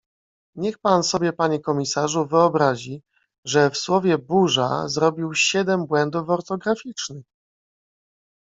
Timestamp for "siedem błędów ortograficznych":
5.35-7.25